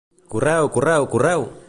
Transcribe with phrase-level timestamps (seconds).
[0.33, 1.51] Correu, correu, correu!